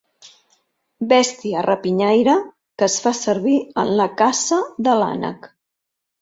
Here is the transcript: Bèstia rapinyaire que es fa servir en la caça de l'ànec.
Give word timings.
Bèstia 1.11 1.61
rapinyaire 1.67 2.35
que 2.47 2.87
es 2.87 2.95
fa 3.05 3.13
servir 3.19 3.55
en 3.83 3.93
la 4.01 4.09
caça 4.23 4.59
de 4.89 4.97
l'ànec. 5.03 5.49